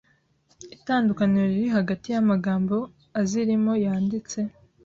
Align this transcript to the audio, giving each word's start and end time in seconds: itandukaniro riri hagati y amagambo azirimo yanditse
itandukaniro 0.75 1.45
riri 1.53 1.69
hagati 1.77 2.07
y 2.13 2.17
amagambo 2.23 2.75
azirimo 3.21 3.71
yanditse 3.85 4.39